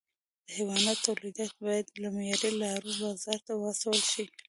[0.45, 4.23] د حیواناتو تولیدات باید له معیاري لارو بازار ته واستول شي.